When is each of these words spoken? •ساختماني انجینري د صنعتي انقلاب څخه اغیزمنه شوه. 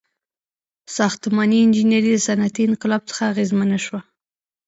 •ساختماني 0.95 1.57
انجینري 1.61 2.11
د 2.15 2.19
صنعتي 2.27 2.61
انقلاب 2.69 3.01
څخه 3.09 3.23
اغیزمنه 3.31 3.77
شوه. 3.85 4.01